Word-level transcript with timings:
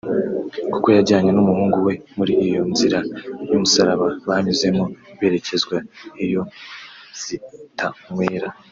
kuko 0.73 0.87
yajyanye 0.97 1.31
n’umuhungu 1.33 1.77
we 1.87 1.93
muri 2.17 2.33
iyo 2.47 2.61
nzira 2.71 2.99
y’umusaraba 3.49 4.05
banyuzemo 4.29 4.83
berekezwa 5.19 5.77
iyo 6.25 6.41
zitanywera 7.21 8.49